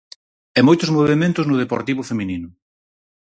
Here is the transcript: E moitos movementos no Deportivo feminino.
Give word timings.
E 0.57 0.61
moitos 0.67 0.93
movementos 0.97 1.45
no 1.47 1.59
Deportivo 1.63 2.01
feminino. 2.09 2.49